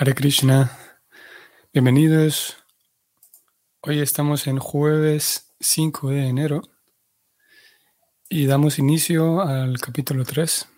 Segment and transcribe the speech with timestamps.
[0.00, 0.70] Hare Krishna,
[1.72, 2.56] bienvenidos.
[3.80, 6.62] Hoy estamos en jueves 5 de enero
[8.28, 10.68] y damos inicio al capítulo 3.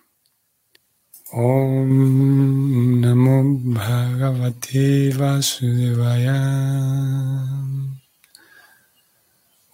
[1.33, 3.43] Om Namo
[3.75, 6.41] Bhagavate Vasudevaya.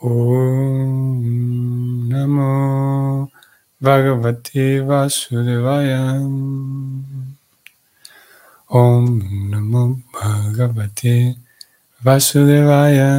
[0.02, 1.24] Om
[2.10, 3.32] Namo
[3.80, 6.20] Bhagavate Vasudevaya.
[8.70, 11.38] Om Namo Bhagavate
[12.04, 13.16] Vasudevaya.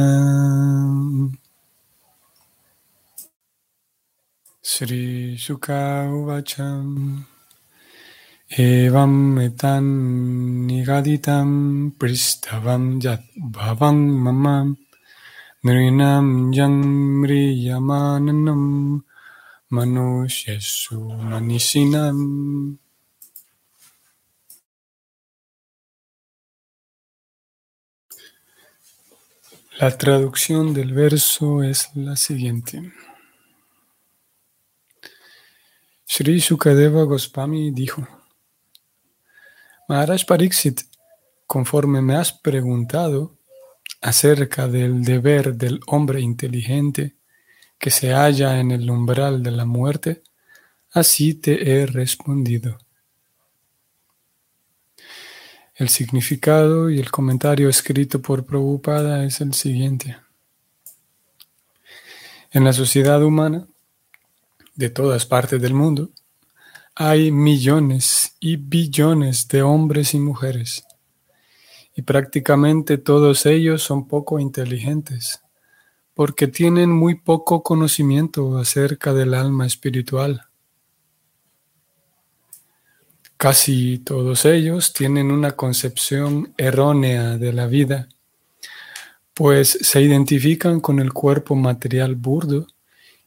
[4.61, 7.25] Sri Shuka Uvacham.
[8.51, 9.83] Evam etan
[10.69, 14.77] nigaditam pristavam yat bhavam mamam
[15.65, 19.01] nrinam yamriyamananam
[19.71, 22.77] manushyasu manisinam
[29.79, 32.91] La traducción del verso es la siguiente.
[36.03, 38.05] Sri Sukadeva Goswami dijo,
[39.87, 40.81] Maharaj Pariksit,
[41.47, 43.37] conforme me has preguntado
[44.01, 47.15] acerca del deber del hombre inteligente
[47.77, 50.23] que se halla en el umbral de la muerte,
[50.91, 52.79] así te he respondido.
[55.79, 60.17] El significado y el comentario escrito por Prabhupada es el siguiente.
[62.51, 63.65] En la sociedad humana,
[64.75, 66.09] de todas partes del mundo,
[66.95, 70.85] hay millones y billones de hombres y mujeres,
[71.95, 75.39] y prácticamente todos ellos son poco inteligentes,
[76.13, 80.48] porque tienen muy poco conocimiento acerca del alma espiritual.
[83.41, 88.09] Casi todos ellos tienen una concepción errónea de la vida,
[89.33, 92.67] pues se identifican con el cuerpo material burdo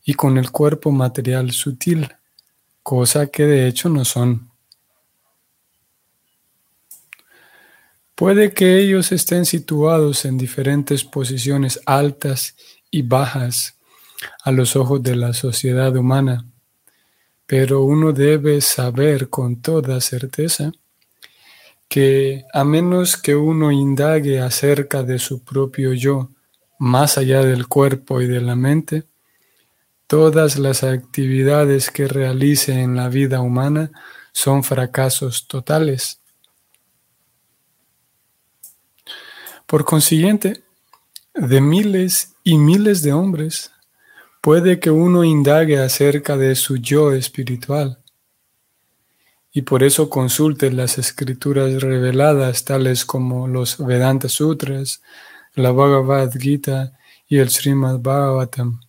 [0.05, 2.15] y con el cuerpo material sutil,
[2.83, 4.51] cosa que de hecho no son.
[8.15, 12.55] Puede que ellos estén situados en diferentes posiciones altas
[12.91, 13.79] y bajas
[14.45, 16.52] a los ojos de la sociedad humana,
[17.53, 20.73] pero uno debe saber con toda certeza
[21.87, 26.31] que a menos que uno indague acerca de su propio yo,
[26.79, 29.05] más allá del cuerpo y de la mente,
[30.07, 33.93] todas las actividades que realice en la vida humana
[34.33, 36.23] son fracasos totales.
[39.67, 40.65] Por consiguiente,
[41.35, 43.72] de miles y miles de hombres,
[44.43, 48.03] puede que uno indague acerca de su yo espiritual
[49.53, 55.01] y por eso consulte las escrituras reveladas tales como los Vedanta Sutras,
[55.55, 56.99] la Bhagavad Gita
[57.29, 58.81] y el Srimad Bhagavatam.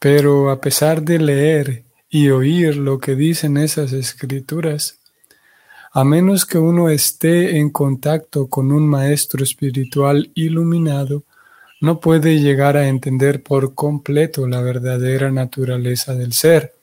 [0.00, 4.98] Pero a pesar de leer y oír lo que dicen esas escrituras,
[5.92, 11.25] a menos que uno esté en contacto con un maestro espiritual iluminado,
[11.80, 16.74] no puede llegar a entender por completo la verdadera naturaleza del ser,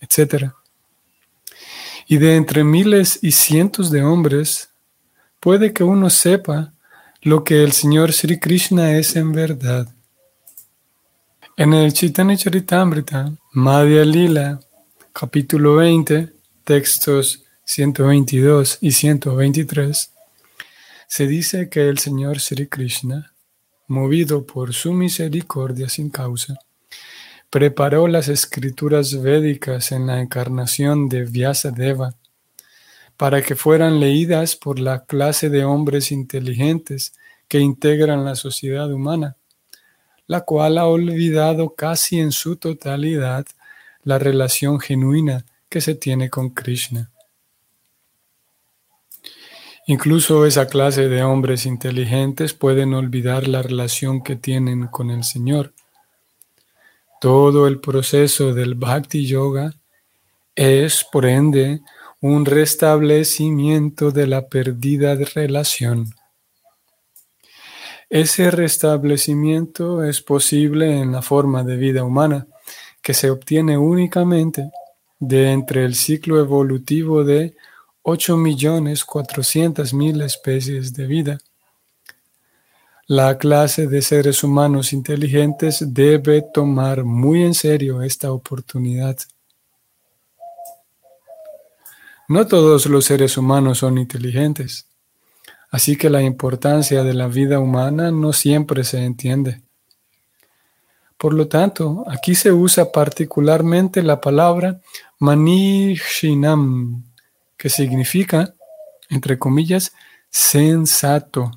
[0.00, 0.52] etc.
[2.06, 4.70] Y de entre miles y cientos de hombres,
[5.40, 6.72] puede que uno sepa
[7.22, 9.88] lo que el Señor Sri Krishna es en verdad.
[11.56, 14.60] En el Chaitanya Charitamrita, Madhya Lila,
[15.12, 16.30] capítulo 20,
[16.64, 20.10] textos 122 y 123,
[21.06, 23.33] se dice que el Señor Sri Krishna
[23.86, 26.58] movido por su misericordia sin causa,
[27.50, 32.14] preparó las escrituras védicas en la encarnación de Vyasadeva
[33.16, 37.12] para que fueran leídas por la clase de hombres inteligentes
[37.46, 39.36] que integran la sociedad humana,
[40.26, 43.46] la cual ha olvidado casi en su totalidad
[44.02, 47.10] la relación genuina que se tiene con Krishna.
[49.86, 55.74] Incluso esa clase de hombres inteligentes pueden olvidar la relación que tienen con el Señor.
[57.20, 59.74] Todo el proceso del Bhakti Yoga
[60.54, 61.80] es, por ende,
[62.20, 66.14] un restablecimiento de la perdida relación.
[68.08, 72.46] Ese restablecimiento es posible en la forma de vida humana,
[73.02, 74.70] que se obtiene únicamente
[75.18, 77.54] de entre el ciclo evolutivo de
[78.04, 81.38] 8.400.000 especies de vida.
[83.06, 89.16] La clase de seres humanos inteligentes debe tomar muy en serio esta oportunidad.
[92.28, 94.86] No todos los seres humanos son inteligentes,
[95.70, 99.60] así que la importancia de la vida humana no siempre se entiende.
[101.18, 104.80] Por lo tanto, aquí se usa particularmente la palabra
[105.18, 107.04] manishinam,
[107.64, 108.54] que significa,
[109.08, 109.94] entre comillas,
[110.28, 111.50] sensato.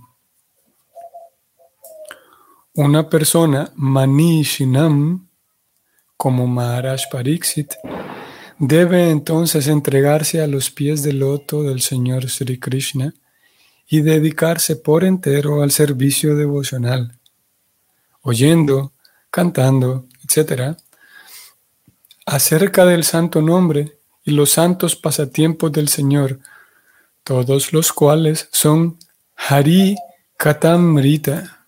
[2.73, 5.27] Una persona manishinam,
[6.15, 7.73] como Maharaj Pariksit,
[8.57, 13.13] debe entonces entregarse a los pies del loto del Señor Sri Krishna
[13.89, 17.19] y dedicarse por entero al servicio devocional,
[18.21, 18.93] oyendo,
[19.29, 20.77] cantando, etc.,
[22.25, 23.96] acerca del santo nombre
[24.27, 26.39] y los santos pasatiempos del Señor,
[27.23, 28.99] todos los cuales son
[29.37, 29.95] Hari
[30.35, 31.65] Katamrita.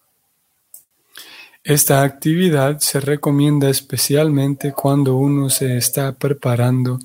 [1.63, 6.99] Esta actividad se recomienda especialmente cuando uno se está preparando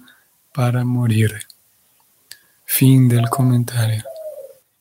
[0.53, 1.47] para morir.
[2.65, 4.03] Fin del comentario.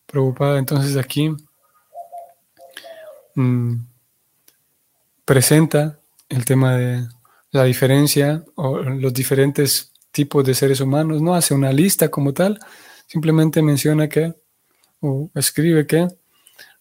[0.07, 1.35] Preocupada entonces aquí
[3.35, 3.75] mm,
[5.23, 5.99] presenta
[6.29, 7.07] el tema de
[7.51, 11.21] la diferencia o los diferentes tipos de seres humanos.
[11.21, 12.60] No hace una lista como tal,
[13.07, 14.33] simplemente menciona que
[15.01, 16.07] o escribe que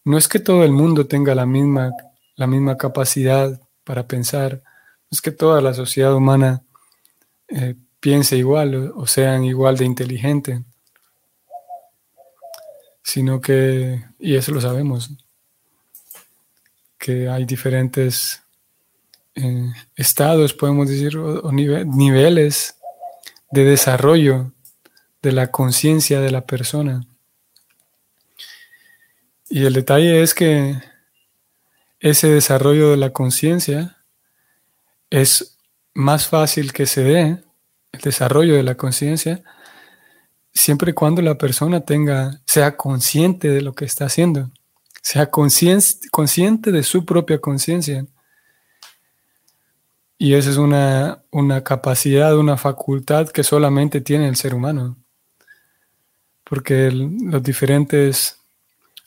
[0.05, 1.91] no es que todo el mundo tenga la misma
[2.37, 4.63] la misma capacidad para pensar.
[5.11, 6.65] es que toda la sociedad humana
[7.49, 10.65] eh, piense igual o, sean igual de inteligente,
[13.03, 15.11] sino que, y eso lo sabemos,
[16.99, 18.43] que hay diferentes
[19.35, 22.77] eh, estados, podemos decir, o, niveles
[23.53, 24.53] de desarrollo
[25.23, 27.07] de la conciencia de la persona.
[29.49, 30.81] Y el detalle es que
[32.01, 33.99] ese desarrollo de la conciencia
[35.11, 35.59] es
[35.95, 37.45] más fácil que se dé,
[37.93, 39.43] el desarrollo de la conciencia,
[40.55, 44.51] siempre y cuando la persona tenga, sea consciente de lo que está haciendo,
[45.03, 48.07] sea consciente de su propia conciencia.
[50.19, 54.97] Y esa es una, una capacidad, una facultad que solamente tiene el ser humano.
[56.45, 58.39] Porque los diferentes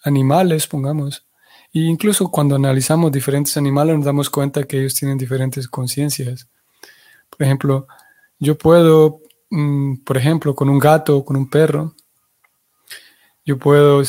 [0.04, 1.26] animales, pongamos,
[1.72, 6.48] y incluso cuando analizamos diferentes animales nos damos cuenta que ellos tienen diferentes conciencias.
[7.30, 7.88] Por ejemplo,
[8.40, 11.96] yo puedo, mm, por ejemplo, con un gato o con un perro,
[13.46, 14.06] yo puedo, eh,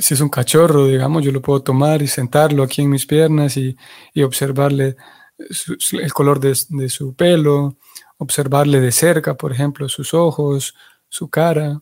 [0.00, 3.56] si es un cachorro, digamos, yo lo puedo tomar y sentarlo aquí en mis piernas
[3.56, 3.76] y,
[4.24, 4.96] observarle
[5.38, 6.54] el color de,
[6.88, 7.76] su pelo,
[8.18, 10.74] observarle de cerca, por ejemplo, sus ojos,
[11.08, 11.80] su cara.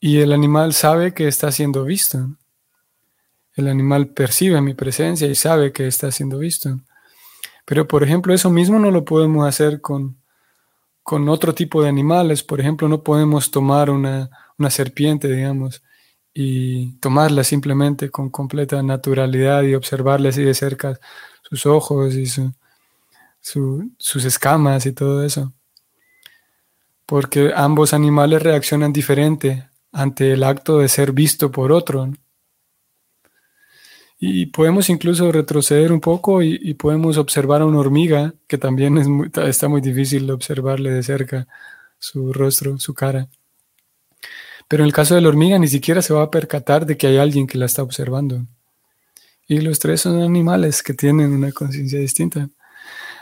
[0.00, 2.36] Y el animal sabe que está siendo visto.
[3.54, 6.80] El animal percibe mi presencia y sabe que está siendo visto.
[7.64, 10.16] Pero, por ejemplo, eso mismo no lo podemos hacer con,
[11.04, 12.42] con otro tipo de animales.
[12.42, 14.30] Por ejemplo, no podemos tomar una,
[14.70, 15.82] serpiente, digamos,
[16.32, 20.98] y tomarla simplemente con completa naturalidad y observarle así de cerca
[21.54, 22.26] sus ojos y
[23.40, 25.52] sus escamas y todo eso.
[27.06, 32.10] Porque ambos animales reaccionan diferente ante el acto de ser visto por otro.
[34.18, 39.06] Y podemos incluso retroceder un poco y, podemos observar a una hormiga, que también es
[39.46, 41.46] está muy difícil observarle de cerca
[41.98, 43.28] su rostro, su cara.
[44.66, 47.06] Pero en el caso de la hormiga ni siquiera se va a percatar de que
[47.06, 48.46] hay alguien que la está observando.
[49.46, 52.48] Y los tres son animales que tienen una conciencia distinta.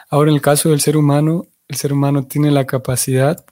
[0.09, 3.45] Ahora, en el caso del ser humano, el ser humano tiene la capacidad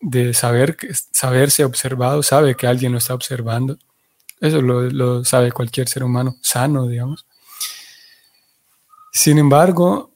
[0.00, 0.76] de saber,
[1.12, 3.78] saberse observado, sabe que alguien lo está observando
[4.40, 7.26] eso lo, sabe cualquier ser humano sano, digamos.
[9.10, 10.10] Sin embargo,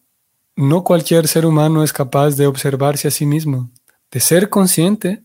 [0.55, 3.71] no cualquier ser humano es capaz de observarse a sí mismo,
[4.11, 5.23] de ser consciente.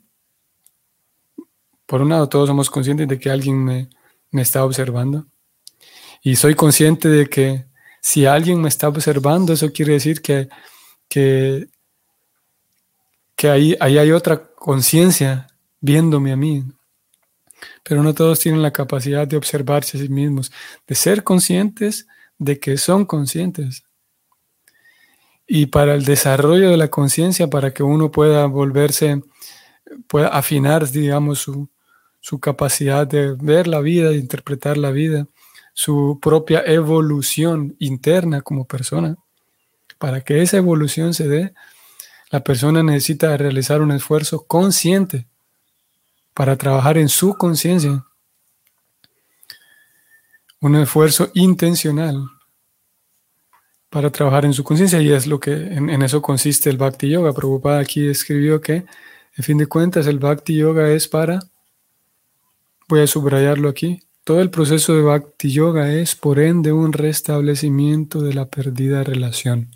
[1.85, 3.89] Por un lado, todos somos conscientes de que alguien me,
[4.31, 5.25] está observando.
[6.23, 7.65] Y soy consciente de que
[8.01, 10.49] si alguien me está observando, eso quiere decir que,
[11.07, 11.67] que,
[13.43, 15.47] ahí, ahí hay otra conciencia
[15.79, 16.63] viéndome a mí
[17.83, 20.51] pero no todos tienen la capacidad de observarse a sí mismos,
[20.87, 23.83] de ser conscientes de que son conscientes.
[25.45, 29.21] Y para el desarrollo de la conciencia, para que uno pueda volverse,
[30.07, 31.69] pueda afinar, digamos, su,
[32.21, 35.27] su capacidad de ver la vida, de interpretar la vida,
[35.73, 39.15] su propia evolución interna como persona.
[39.97, 41.53] Para que esa evolución se dé,
[42.29, 45.27] la persona necesita realizar un esfuerzo consciente
[46.33, 48.05] para trabajar en su conciencia.
[50.59, 52.29] Un esfuerzo intencional
[53.93, 57.33] para trabajar en su conciencia y es lo que en, eso consiste el Bhakti Yoga.
[57.33, 58.85] Prabhupada aquí escribió que
[59.35, 61.39] En fin de cuentas, el Bhakti Yoga es para,
[62.87, 68.21] voy a subrayarlo aquí, todo el proceso de Bhakti Yoga es, por ende, un restablecimiento
[68.21, 69.69] de la perdida relación,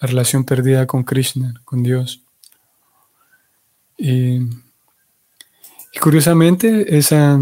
[0.00, 2.22] la relación perdida con Krishna, con Dios.
[3.96, 4.40] Y,
[6.00, 7.40] curiosamente, esa,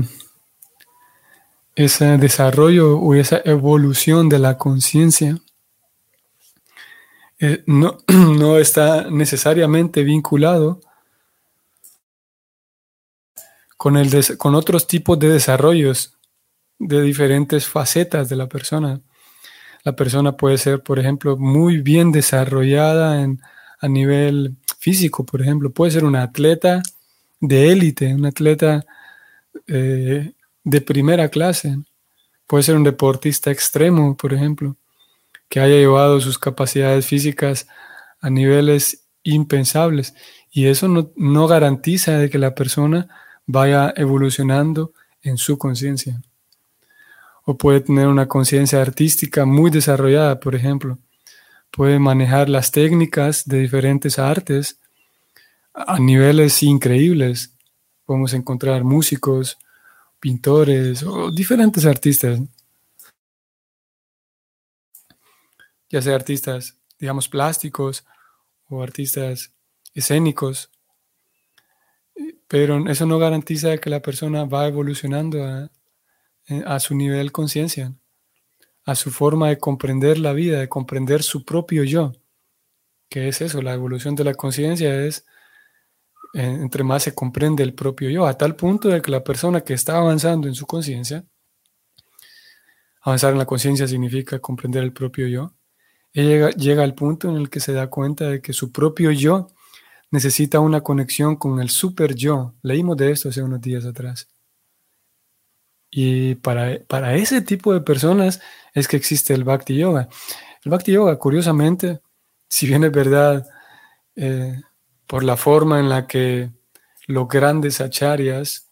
[1.74, 5.38] ese desarrollo o esa evolución de la conciencia
[7.38, 10.80] eh, no, no está necesariamente vinculado
[13.82, 16.16] con, el con otros tipos de desarrollos
[16.78, 19.00] de diferentes facetas de la persona.
[19.82, 23.40] La persona puede ser, por ejemplo, muy bien desarrollada en,
[23.80, 25.70] a nivel físico, por ejemplo.
[25.70, 26.80] Puede ser un atleta
[27.40, 28.84] de élite, un atleta
[29.66, 31.76] eh, de primera clase.
[32.46, 34.76] Puede ser un deportista extremo, por ejemplo
[35.52, 37.66] que haya llevado sus capacidades físicas
[38.22, 40.14] a niveles impensables.
[40.50, 43.06] Y eso no, garantiza de que la persona
[43.46, 46.22] vaya evolucionando en su conciencia.
[47.44, 50.98] O puede tener una conciencia artística muy desarrollada, por ejemplo.
[51.70, 54.78] Puede manejar las técnicas de diferentes artes
[55.74, 57.54] a niveles increíbles.
[58.04, 59.58] Podemos encontrar músicos,
[60.20, 62.40] pintores o diferentes artistas.
[65.92, 68.04] ya sea artistas, digamos, plásticos
[68.68, 69.52] o artistas
[69.92, 70.70] escénicos,
[72.52, 75.70] pero eso no garantiza que la persona va evolucionando a,
[76.66, 77.94] a su nivel conciencia,
[78.84, 82.12] a su forma de comprender la vida, de comprender su propio yo.
[83.08, 83.62] ¿Qué es eso?
[83.62, 85.24] La evolución de la conciencia es
[86.34, 89.62] eh, entre más se comprende el propio yo, a tal punto de que la persona
[89.62, 91.24] que está avanzando en su conciencia,
[93.00, 95.54] avanzar en la conciencia significa comprender el propio yo,
[96.12, 99.48] llega, llega al punto en el que se da cuenta de que su propio yo
[100.12, 102.54] necesita una conexión con el super yo.
[102.62, 104.28] Leímos de esto hace unos días atrás.
[105.90, 108.40] Y para, para ese tipo de personas
[108.72, 110.08] es que existe el Bhakti Yoga.
[110.64, 112.00] El Bhakti Yoga, curiosamente,
[112.48, 113.48] si bien es verdad,
[114.14, 114.60] eh,
[115.06, 116.50] por la forma en la que
[117.06, 118.70] los grandes acharyas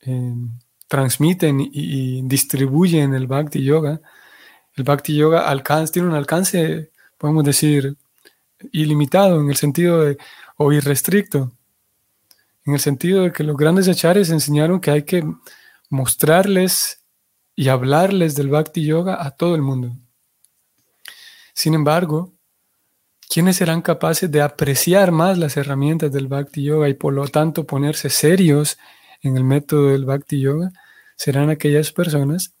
[0.00, 0.34] eh,
[0.88, 4.00] transmiten y, distribuyen el Bhakti Yoga,
[4.74, 7.96] el Bhakti Yoga alcance, tiene un alcance, podemos decir,
[8.70, 10.18] ilimitado en el sentido de,
[10.56, 11.52] o irrestricto,
[12.64, 15.24] en el sentido de que los grandes acharyas enseñaron que hay que
[15.88, 17.00] mostrarles
[17.54, 19.92] y hablarles del Bhakti Yoga a todo el mundo.
[21.54, 22.32] Sin embargo,
[23.28, 27.66] ¿quiénes serán capaces de apreciar más las herramientas del Bhakti Yoga y por lo tanto
[27.66, 28.78] ponerse serios
[29.22, 30.72] en el método del Bhakti Yoga?
[31.16, 32.54] Serán aquellas personas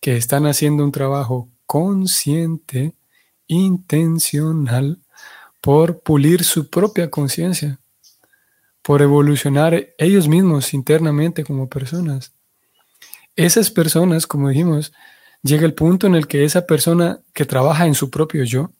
[0.00, 2.94] que están haciendo un trabajo consciente,
[3.48, 5.00] intencional,
[5.66, 7.80] por pulir su propia conciencia,
[8.82, 12.32] por evolucionar ellos mismos internamente como personas.
[13.34, 14.92] Esas personas, como dijimos,
[15.42, 18.70] llega el punto en el que esa persona que trabaja en su propio yo,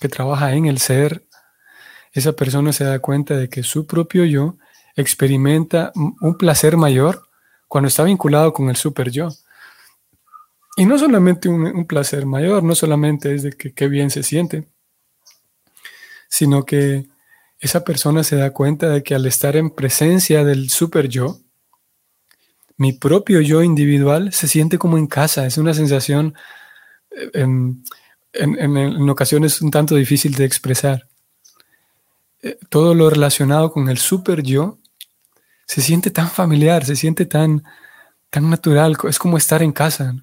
[0.00, 1.24] que trabaja en el ser,
[2.10, 4.56] esa persona se da cuenta de que su propio yo
[4.96, 7.28] experimenta un placer mayor
[7.68, 9.28] cuando está vinculado con el super yo.
[10.76, 14.66] Y no solamente un, placer mayor, no solamente es de que qué bien se siente,
[16.34, 17.06] sino que
[17.60, 21.38] esa persona se da cuenta de que al estar en presencia del super yo,
[22.76, 26.34] mi propio yo individual se siente como en casa, es una sensación
[27.12, 27.84] eh, en,
[28.32, 31.06] en ocasiones un tanto difícil de expresar.
[32.42, 34.80] Eh, todo lo relacionado con el super yo
[35.66, 37.62] se siente tan familiar, se siente tan,
[38.28, 40.16] tan natural, es como estar en casa.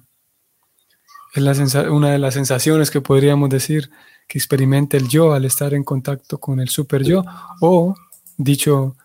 [1.34, 3.90] Es una de las sensaciones que podríamos decir
[4.26, 7.24] que experimenta el yo al estar en contacto con el super yo,
[7.60, 7.94] o
[8.36, 8.96] dicho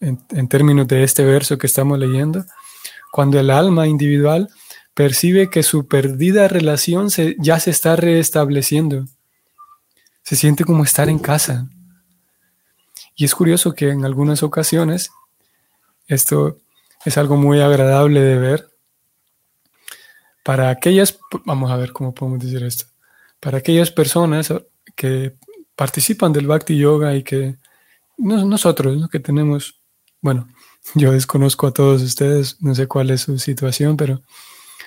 [0.00, 2.44] en, términos de este verso que estamos leyendo,
[3.12, 4.48] cuando el alma individual
[4.94, 9.06] percibe que su perdida relación ya se está reestableciendo.
[10.22, 11.68] Se siente como estar en casa.
[13.16, 15.10] Y es curioso que en algunas ocasiones
[16.06, 16.58] esto
[17.04, 18.70] es algo muy agradable de ver,
[20.44, 22.86] para aquellas, vamos a ver cómo podemos decir esto,
[23.40, 24.52] para aquellas personas
[24.94, 25.34] que
[25.74, 27.56] participan del Bhakti Yoga y que
[28.18, 29.80] nosotros, que tenemos,
[30.20, 30.46] bueno,
[30.94, 34.22] yo desconozco a todos ustedes, no sé cuál es su situación, pero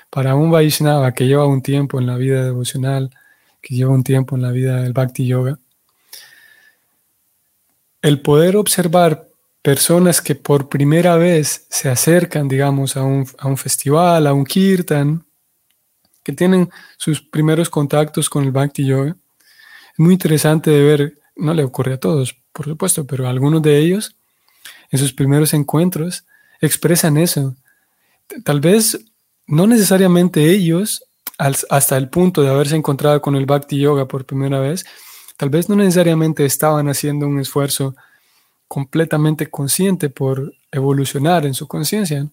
[0.10, 3.10] para un Vaishnava que lleva un tiempo en la vida devocional,
[3.62, 5.58] que lleva un tiempo en la vida del Bhakti Yoga,
[8.04, 9.28] el poder observar
[9.64, 14.44] personas que por primera vez se acercan, digamos, a un, a un festival, a un
[14.44, 15.26] kirtan,
[16.24, 19.16] que tienen sus primeros contactos con el Bhakti Yoga.
[19.92, 23.78] Es muy interesante de ver, no le ocurre a todos, por supuesto, pero algunos de
[23.78, 24.16] ellos
[24.92, 26.26] en sus primeros encuentros
[26.62, 27.56] expresan eso.
[28.44, 29.00] Tal vez
[29.48, 31.04] no necesariamente ellos,
[31.38, 34.86] hasta el punto de haberse encontrado con el Bhakti Yoga por primera vez,
[35.36, 37.96] tal vez no necesariamente estaban haciendo un esfuerzo
[38.68, 42.28] completamente consciente por evolucionar en su conciencia,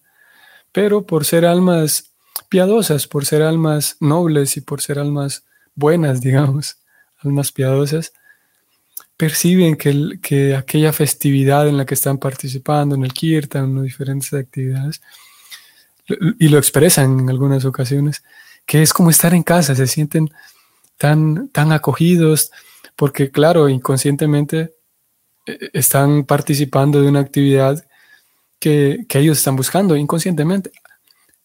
[0.73, 2.10] pero por ser almas
[2.49, 5.45] piadosas, por ser almas nobles y por ser almas
[5.75, 6.77] buenas, digamos,
[7.19, 8.13] almas piadosas,
[9.17, 14.33] perciben que, que aquella festividad en la que están participando, en el kirtan, en diferentes
[14.33, 15.03] actividades,
[16.39, 18.23] y lo expresan en algunas ocasiones,
[18.67, 20.31] que es como estar en casa, se sienten
[20.97, 22.51] tan, tan acogidos,
[22.97, 24.75] porque claro, inconscientemente
[25.47, 27.85] eh, están participando de una actividad
[28.59, 30.71] que, que, ellos están buscando inconscientemente.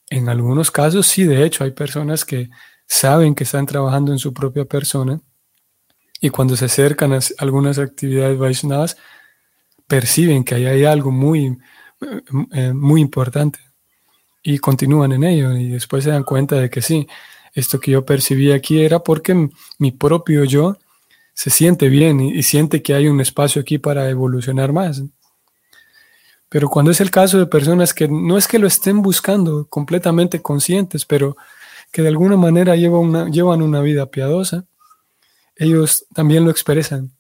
[0.10, 2.50] En algunos casos sí, de hecho, hay personas que
[2.88, 5.20] saben que están trabajando en su propia persona
[6.22, 8.98] y cuando se acercan a algunas actividades Vaishnavas,
[9.88, 11.58] perciben que ahí hay algo muy,
[12.54, 13.60] eh, muy importante
[14.42, 17.08] y continúan en ello y después se dan cuenta de que sí,
[17.54, 20.78] esto que yo percibí aquí era porque mi propio yo
[21.34, 25.04] se siente bien y, siente que hay un espacio aquí para evolucionar más.
[26.56, 30.42] Pero cuando es el caso de personas que no es que lo estén buscando completamente
[30.42, 31.36] conscientes, pero
[31.92, 34.64] que de alguna manera llevan una, llevan una vida piadosa,
[35.58, 37.12] ellos también lo expresan,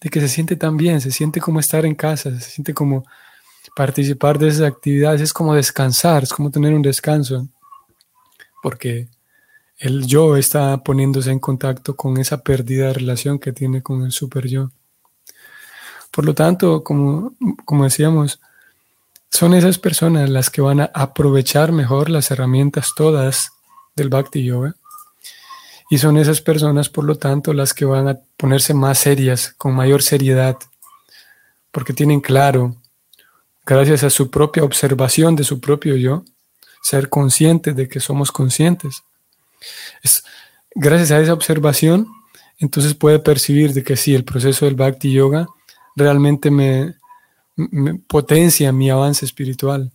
[0.00, 3.04] de que se siente tan bien, se siente como estar en casa, se siente como
[3.74, 7.48] participar de esas actividades es como descansar, es como tener un descanso,
[8.62, 9.08] porque
[9.78, 14.46] el yo está poniéndose en contacto con esa perdida relación que tiene con el super
[14.46, 14.70] yo.
[16.12, 18.38] Por lo tanto, como, como decíamos,
[19.36, 23.52] son esas personas las que van a aprovechar mejor las herramientas todas
[23.94, 24.74] del Bhakti Yoga.
[25.90, 29.74] Y son esas personas, por lo tanto, las que van a ponerse más serias, con
[29.74, 30.56] mayor seriedad,
[31.70, 32.76] porque tienen claro
[33.66, 36.24] gracias a su propia observación de su propio yo,
[36.82, 39.02] ser consciente de que somos conscientes.
[40.02, 40.24] Es,
[40.74, 42.08] gracias a esa observación,
[42.58, 45.46] entonces puede percibir de que sí, el proceso del Bhakti Yoga
[45.94, 46.94] realmente me,
[48.06, 49.92] potencia mi avance espiritual.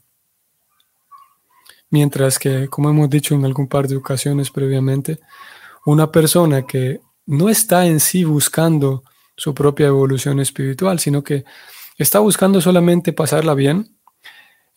[1.90, 5.20] Mientras que, como hemos dicho en algún par de ocasiones previamente,
[5.86, 9.04] una persona que no está en sí buscando
[9.36, 11.44] su propia evolución espiritual, sino que
[11.98, 13.96] está buscando solamente pasarla bien,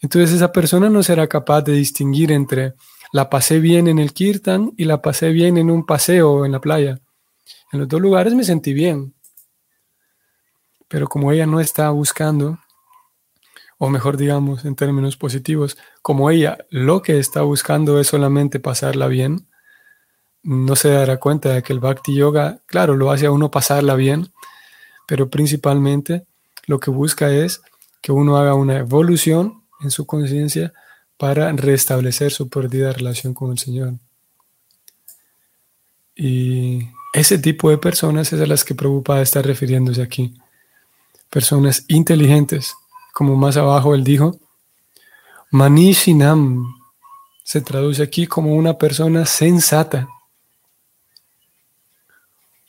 [0.01, 2.75] entonces esa persona no será capaz de distinguir entre
[3.15, 6.61] la pasé bien en el kirtan y la pasé bien en un paseo en la
[6.61, 6.99] playa.
[7.73, 9.15] En los dos lugares me sentí bien.
[10.89, 12.59] Pero como ella no está buscando,
[13.85, 19.09] o mejor digamos en términos positivos, como ella lo que está buscando es solamente pasarla
[19.09, 19.47] bien,
[20.43, 23.95] no se dará cuenta de que el bhakti yoga, claro, lo hace a uno pasarla
[23.95, 24.33] bien,
[25.07, 26.25] pero principalmente
[26.67, 27.61] lo que busca es
[28.01, 30.73] que uno haga una evolución en su conciencia
[31.19, 33.95] para restablecer su perdida relación con el Señor.
[36.15, 40.35] Y ese tipo de personas es a las que Prabhupada está refiriéndose aquí.
[41.29, 42.75] Personas inteligentes,
[43.15, 44.39] como más abajo él dijo,
[45.53, 46.67] Manishinam
[47.45, 50.09] se traduce aquí como una persona sensata,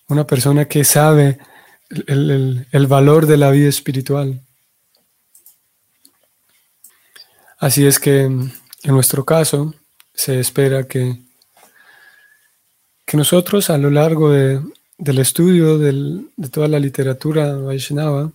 [0.07, 1.39] una persona que sabe
[1.89, 4.39] el, valor de la vida espiritual.
[7.57, 8.51] Así es que en
[8.83, 9.73] nuestro caso
[10.13, 11.23] se espera que,
[13.03, 18.31] que nosotros a lo largo del estudio de toda la literatura Vaishnava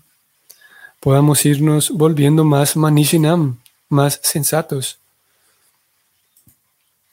[1.00, 3.58] podamos irnos volviendo más manishinam,
[3.88, 4.98] más sensatos.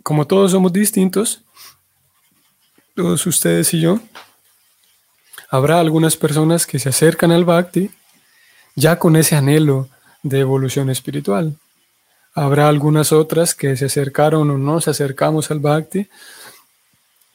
[0.03, 1.41] Como todos somos distintos,
[2.95, 3.99] todos ustedes y yo,
[5.49, 7.89] habrá algunas personas que se acercan al bhakti
[8.75, 9.89] ya con ese anhelo
[10.21, 11.55] de evolución espiritual.
[12.33, 16.07] Habrá algunas otras que se acercaron o nos acercamos al bhakti,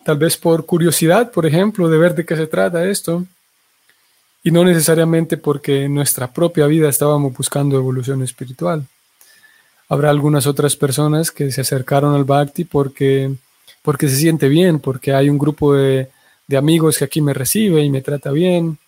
[0.05, 3.25] tal vez por curiosidad, por ejemplo, de ver de qué se trata esto,
[4.43, 8.87] y no necesariamente porque en nuestra propia vida estábamos buscando evolución espiritual.
[9.89, 13.35] Habrá algunas otras personas que se acercaron al bhakti porque,
[13.83, 16.11] porque se siente bien, porque hay un grupo de
[16.47, 18.79] de amigos que aquí me recibe y me trata bien.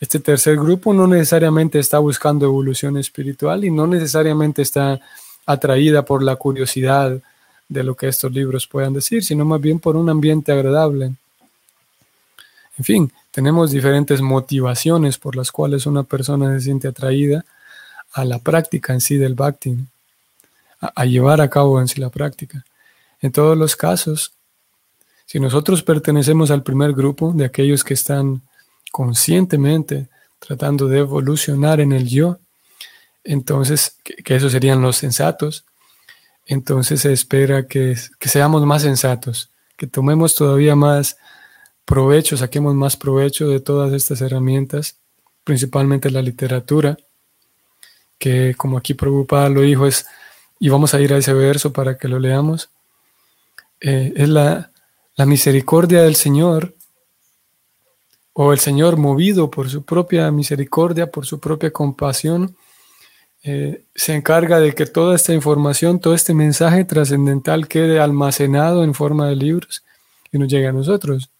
[0.00, 4.98] Este tercer grupo no necesariamente está buscando evolución espiritual y no necesariamente está
[5.46, 7.20] atraída por la curiosidad
[7.68, 11.12] de lo que estos libros puedan decir, sino más bien por un ambiente agradable.
[12.78, 17.44] En fin, tenemos diferentes motivaciones por las cuales una persona se siente atraída
[18.12, 19.76] a la práctica en sí del bhakti,
[20.80, 22.64] a, llevar a cabo en sí la práctica.
[23.20, 24.32] En todos los casos,
[25.26, 28.42] si nosotros pertenecemos al primer grupo de aquellos que están
[28.90, 30.08] conscientemente
[30.38, 32.38] tratando de evolucionar en el yo,
[33.24, 35.64] entonces, que, esos serían los sensatos,
[36.46, 41.16] entonces se espera que, que seamos más sensatos, que tomemos todavía más
[41.84, 44.98] provecho, saquemos más provecho de todas estas herramientas,
[45.44, 46.96] principalmente la literatura,
[48.18, 50.06] que como aquí preocupada lo dijo es,
[50.58, 52.70] y vamos a ir a ese verso para que lo leamos,
[53.80, 54.70] eh, es la,
[55.16, 56.74] la misericordia del Señor,
[58.34, 62.56] o el Señor movido por su propia misericordia, por su propia compasión,
[63.44, 68.94] eh, se encarga de que toda esta información, todo este mensaje trascendental quede almacenado en
[68.94, 69.82] forma de libros
[70.30, 71.31] y nos llegue a nosotros.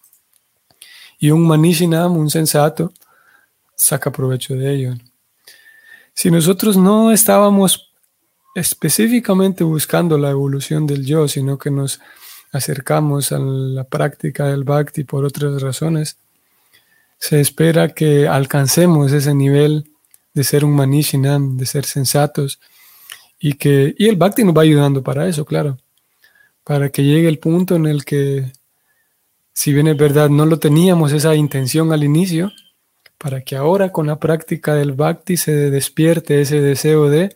[1.23, 2.91] Y un manishinam, un sensato,
[3.77, 4.93] saca provecho de ello.
[6.13, 7.93] Si nosotros no estábamos
[8.55, 12.01] específicamente buscando la evolución del yo, sino que nos
[12.51, 16.17] acercamos a la práctica del bhakti por otras razones,
[17.19, 19.89] se espera que alcancemos ese nivel
[20.33, 22.59] de ser un manishinam, de ser sensatos,
[23.39, 25.77] y que y el bhakti nos va ayudando para eso, claro,
[26.65, 28.51] para que llegue el punto en el que,
[29.53, 32.51] si bien es verdad, no lo teníamos esa intención al inicio,
[33.17, 37.35] para que ahora con la práctica del bhakti se despierte ese deseo de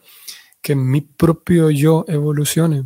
[0.61, 2.85] que mi propio yo evolucione.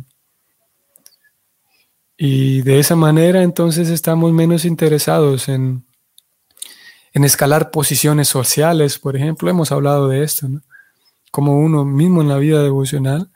[2.16, 5.84] Y de esa manera entonces estamos menos interesados en,
[7.12, 10.62] en escalar posiciones sociales, por ejemplo, hemos hablado de esto, ¿no?
[11.32, 13.30] como uno mismo en la vida devocional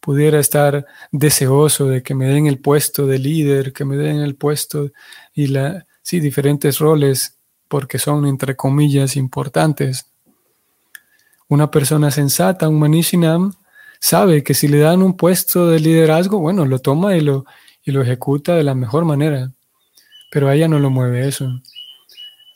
[0.00, 4.34] pudiera estar deseoso de que me den el puesto de líder, que me den el
[4.34, 4.92] puesto
[5.32, 7.38] y la, sí, diferentes roles
[7.68, 10.06] porque son, entre comillas, importantes.
[11.48, 13.52] Una persona sensata, un manishinam,
[14.00, 17.44] sabe que si le dan un puesto de liderazgo, bueno, lo toma y lo,
[17.84, 19.52] y lo ejecuta de la mejor manera.
[20.30, 21.48] Pero a ella no lo mueve eso.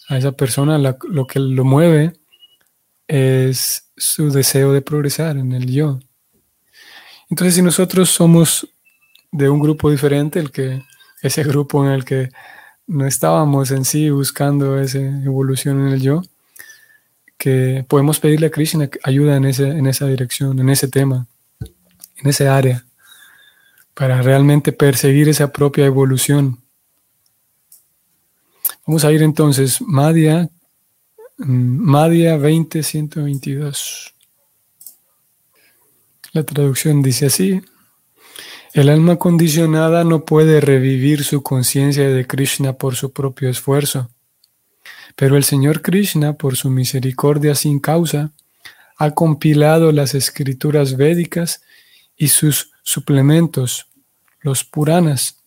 [0.08, 2.12] A esa persona lo que lo mueve
[3.06, 6.00] es su deseo de progresar en el yo.
[7.30, 8.68] Entonces, si nosotros somos
[9.32, 10.82] de un grupo diferente, el que
[11.22, 12.30] ese grupo en el que
[12.86, 16.22] no estábamos en sí buscando esa evolución en el yo,
[17.38, 21.26] que podemos pedirle a Krishna ayuda en, ese, en esa dirección, en ese tema,
[21.60, 22.84] en ese área
[23.94, 26.60] para realmente perseguir esa propia evolución.
[28.86, 30.50] Vamos a ir entonces, Madhya,
[31.38, 34.12] mm, Madhya 20.122.
[36.32, 37.62] La traducción dice así,
[38.74, 44.10] el alma condicionada no puede revivir su conciencia de Krishna por su propio esfuerzo,
[45.14, 48.32] pero el Señor Krishna, por su misericordia sin causa,
[48.96, 51.62] ha compilado las escrituras védicas
[52.16, 53.86] y sus suplementos,
[54.40, 55.38] los Puranas.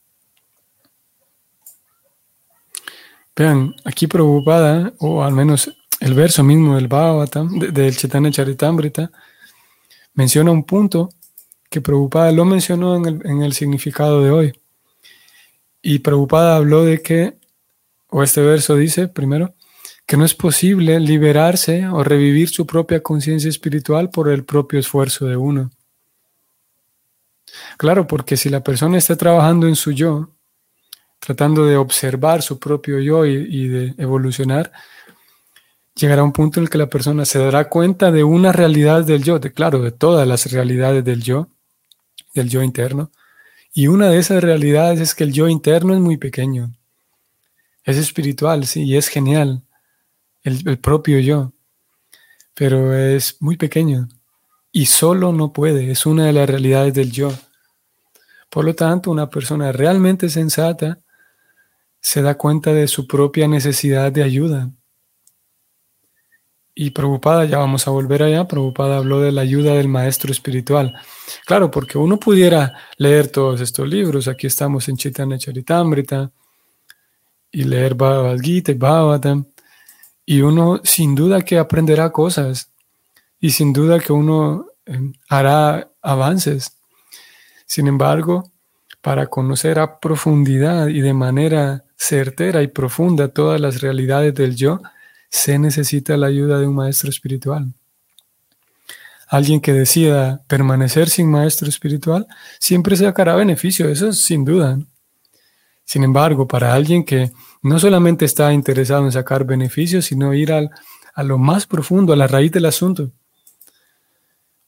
[3.35, 9.11] Vean, aquí preocupada, o al menos el verso mismo del Bhagavatam, del Chaitanya Charitamrita,
[10.13, 11.09] menciona un punto
[11.69, 14.61] que Prabhupada lo mencionó en el, en el significado de hoy.
[15.81, 17.37] Y Prabhupada habló de que,
[18.09, 19.53] o este verso dice primero,
[20.05, 25.25] que no es posible liberarse o revivir su propia conciencia espiritual por el propio esfuerzo
[25.25, 25.69] de uno.
[27.77, 30.29] Claro, porque si la persona está trabajando en su yo,
[31.19, 34.71] tratando de observar su propio yo y, de evolucionar,
[35.93, 39.23] llegará un punto en el que la persona se dará cuenta de una realidad del
[39.23, 41.49] yo, de claro, de todas las realidades del yo,
[42.41, 43.11] del yo interno.
[43.73, 46.73] Y una de esas realidades es que el yo interno es muy pequeño.
[47.83, 49.63] Es espiritual, sí, y es genial,
[50.43, 51.53] el propio yo,
[52.53, 54.07] pero es muy pequeño
[54.77, 57.33] y solo no puede, es una de las realidades del yo.
[58.49, 60.99] Por lo tanto, una persona realmente sensata
[61.99, 64.71] se da cuenta de su propia necesidad de ayuda.
[66.79, 70.93] Y preocupada, ya vamos a volver allá, preocupada habló de la ayuda del maestro espiritual.
[71.43, 76.31] Claro, porque uno pudiera leer todos estos libros, aquí estamos en Chaitanya Charitamrita,
[77.51, 82.69] y leer Bhagavad Gita y y uno sin duda que aprenderá cosas,
[83.39, 86.77] y sin duda que uno eh, hará avances.
[87.65, 88.51] Sin embargo,
[89.01, 94.79] para conocer a profundidad y de manera certera y profunda todas las realidades del yo,
[95.29, 97.73] se necesita la ayuda de un maestro espiritual.
[99.27, 102.27] Alguien que decida permanecer sin maestro espiritual
[102.59, 104.79] siempre sacará beneficio, eso sin duda.
[105.83, 110.69] Sin embargo, para alguien que no solamente está interesado en sacar beneficios, sino ir al,
[111.13, 113.11] a lo más profundo, a la raíz del asunto,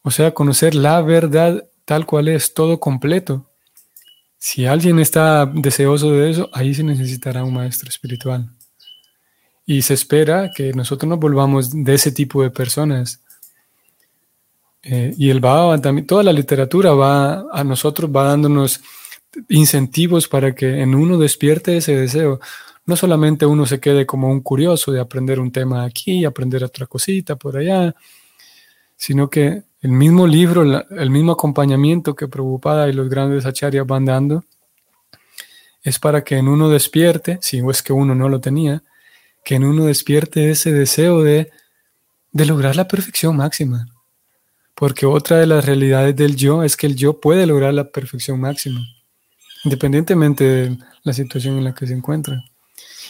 [0.01, 3.49] o sea, conocer la verdad tal cual es, todo completo.
[4.37, 8.49] Si alguien está deseoso de eso, ahí se necesitará un maestro espiritual.
[9.69, 13.21] Y se espera que nosotros nos volvamos de ese tipo de personas.
[14.81, 18.81] Eh, y el va también, toda la literatura va a nosotros, va dándonos
[19.47, 22.39] incentivos para que en uno despierte ese deseo.
[22.87, 26.87] No solamente uno se quede como un curioso de aprender un tema aquí, aprender otra
[26.87, 27.93] cosita por allá,
[28.97, 34.05] sino que el mismo libro, el mismo acompañamiento que Prabhupada y los grandes acharyas van
[34.05, 34.43] dando,
[35.83, 38.81] es para que en uno despierte, si es que uno no lo tenía,
[39.49, 41.49] que en uno despierte ese deseo de,
[42.31, 43.87] de lograr la perfección máxima.
[44.75, 48.39] Porque otra de las realidades del yo es que el yo puede lograr la perfección
[48.39, 48.79] máxima,
[49.63, 52.43] independientemente de la situación en la que se encuentra.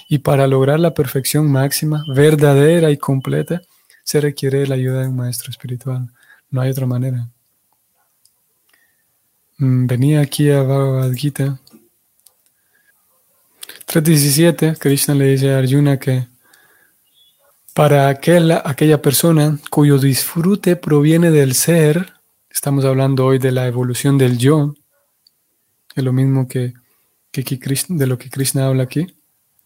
[0.07, 3.61] Y para lograr la perfección máxima, verdadera y completa,
[4.05, 6.09] se requiere la ayuda de un maestro espiritual.
[6.49, 7.27] No hay otra manera.
[9.57, 11.59] Mm, venía aquí a Bhagavad Gita
[13.89, 16.28] 3.17, Krishna le dice a Arjuna que
[17.79, 22.11] para aquella persona cuyo disfrute proviene del ser,
[22.49, 24.73] estamos hablando hoy de la evolución del yo,
[25.95, 26.73] es lo mismo que,
[27.31, 29.15] de lo que Krishna habla aquí,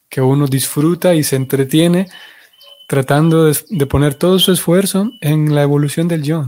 [0.10, 2.08] que uno disfruta y se entretiene
[2.88, 6.46] tratando de, de poner todo su esfuerzo en la evolución del yo.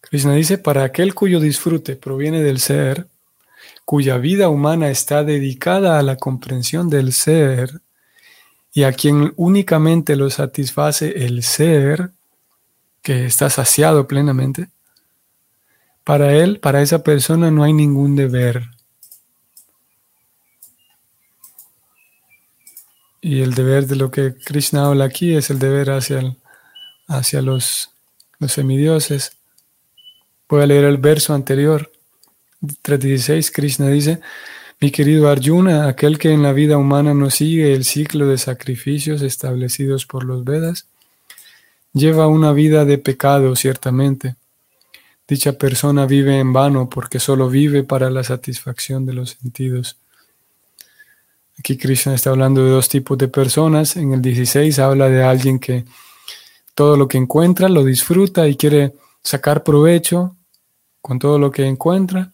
[0.00, 3.06] Krishna dice, para aquel cuyo disfrute proviene del ser,
[3.84, 7.80] cuya vida humana está dedicada a la comprensión del ser,
[8.72, 12.10] y a quien únicamente lo satisface el ser,
[13.02, 14.68] que está saciado plenamente,
[16.04, 18.64] para él, para esa persona no hay ningún deber.
[23.20, 26.36] Y el deber de lo que Krishna habla aquí es el deber hacia,
[27.06, 27.90] hacia los,
[28.38, 29.36] los semidioses.
[30.48, 31.92] Voy a leer el verso anterior,
[32.62, 34.20] 3.16, Krishna dice,
[34.80, 39.20] mi querido Arjuna, aquel que en la vida humana no sigue el ciclo de sacrificios
[39.20, 40.86] establecidos por los Vedas,
[41.92, 44.36] lleva una vida de pecado, ciertamente.
[45.28, 49.98] Dicha persona vive en vano porque solo vive para la satisfacción de los sentidos.
[51.58, 53.96] Aquí Krishna está hablando de dos tipos de personas.
[53.96, 55.84] En el 16 habla de alguien que
[56.74, 60.36] todo lo que encuentra lo disfruta y quiere sacar provecho
[61.02, 62.32] con todo lo que encuentra.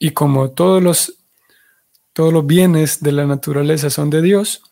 [0.00, 1.19] Y como todos los
[2.12, 4.62] todos los bienes de la naturaleza son de Dios,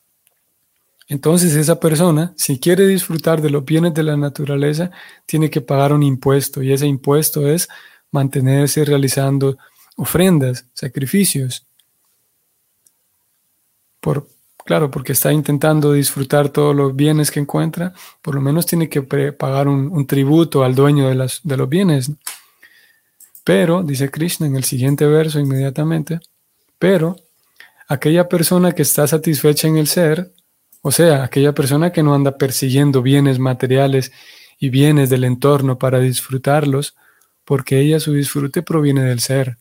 [1.08, 4.90] entonces esa persona, si quiere disfrutar de los bienes de la naturaleza,
[5.24, 7.68] tiene que pagar un impuesto y ese impuesto es
[8.10, 9.56] mantenerse realizando
[9.96, 11.66] ofrendas, sacrificios.
[14.00, 14.28] Por,
[14.66, 19.00] claro, porque está intentando disfrutar todos los bienes que encuentra, por lo menos tiene que
[19.32, 21.14] pagar un, tributo al dueño de,
[21.56, 22.12] los bienes.
[23.44, 26.20] Pero, dice Krishna en el siguiente verso inmediatamente,
[26.78, 27.16] pero
[27.88, 30.30] aquella persona que está satisfecha en el ser,
[30.82, 34.12] o sea, aquella persona que no anda persiguiendo bienes materiales
[34.58, 36.94] y bienes del entorno para disfrutarlos,
[37.44, 39.56] porque ella su disfrute proviene del ser.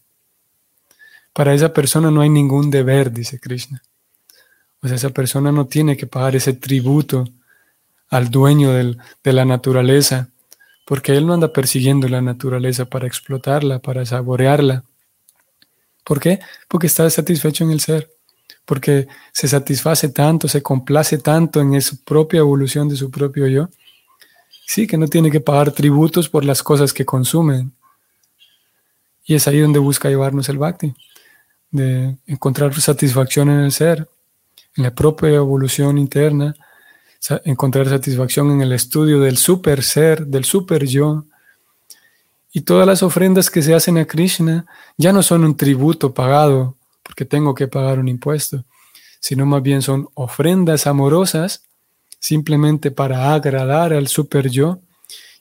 [1.32, 3.82] Para esa persona no hay ningún deber, dice Krishna.
[4.82, 7.26] O sea, esa persona no tiene que pagar ese tributo
[8.10, 10.30] al dueño de la naturaleza,
[10.86, 14.84] porque él no anda persiguiendo la naturaleza para explotarla, para saborearla.
[16.04, 16.40] ¿Por qué?
[16.68, 18.16] Porque está satisfecho en el ser
[18.67, 23.69] porque se satisface tanto, se complace tanto en su propia evolución de su propio yo.
[24.65, 27.71] Sí, que no tiene que pagar tributos por las cosas que consumen.
[29.25, 30.93] Y es ahí donde busca llevarnos el bhakti,
[31.71, 34.10] de encontrar satisfacción en el ser,
[34.75, 36.53] en la propia evolución interna,
[37.45, 41.23] encontrar satisfacción en el estudio del super ser, del super yo.
[42.51, 44.65] Y todas las ofrendas que se hacen a Krishna
[44.97, 46.77] ya no son un tributo pagado
[47.08, 48.65] porque tengo que pagar un impuesto,
[49.22, 51.63] sino más bien son ofrendas amorosas
[52.20, 54.82] simplemente para agradar al super yo.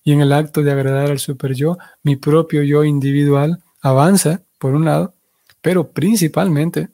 [0.05, 4.76] Y en el acto de agradar al super yo, mi propio yo individual avanza, por
[4.76, 5.14] un lado,
[5.61, 6.88] pero principalmente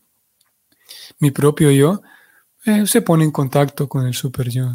[1.18, 2.00] mi propio yo
[2.64, 4.74] eh, se pone en contacto con el super yo.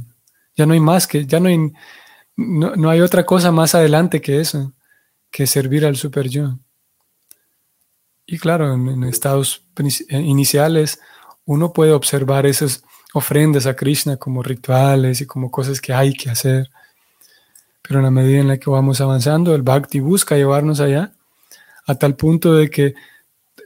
[0.56, 1.74] Ya no hay más que, ya no hay,
[2.36, 4.74] no hay otra cosa más adelante que eso,
[5.32, 6.60] que servir al super yo.
[8.30, 9.64] Y claro, en, estados
[10.10, 11.00] eh, iniciales
[11.46, 16.30] uno puede observar esas ofrendas a Krishna como rituales y como cosas que hay que
[16.30, 16.70] hacer.
[17.82, 21.14] Pero en la medida en la que vamos avanzando, el bhakti busca llevarnos allá
[21.86, 22.96] a tal punto de que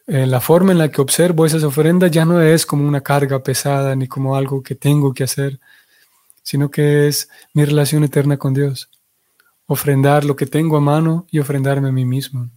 [0.05, 3.41] eh, la forma en la que observo esas ofrendas ya no es como una carga
[3.41, 5.59] pesada ni como algo que tengo que hacer,
[6.43, 8.91] sino que es mi relación eterna con Dios.
[9.65, 12.51] Ofrendar lo que tengo a mano y ofrendarme a mí mismo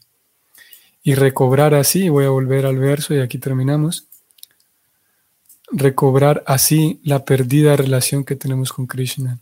[1.06, 4.08] y recobrar así, voy a volver al verso y aquí terminamos.
[5.70, 9.40] recobrar así la perdida relación que tenemos con Krishna.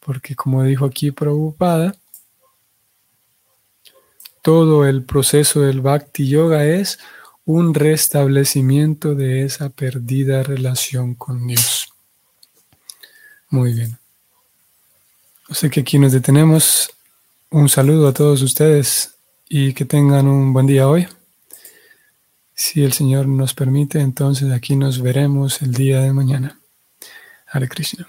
[0.00, 1.96] Porque como dijo aquí Prabhupada,
[4.42, 6.98] todo el proceso del Bhakti Yoga es
[7.44, 11.92] un restablecimiento de esa perdida relación con Dios.
[13.50, 13.98] Muy bien.
[15.50, 16.90] Sé que aquí nos detenemos.
[17.50, 19.13] Un saludo a todos ustedes
[19.56, 21.06] y que tengan un buen día hoy.
[22.54, 26.58] Si el Señor nos permite, entonces aquí nos veremos el día de mañana.
[27.46, 28.04] Hare Krishna.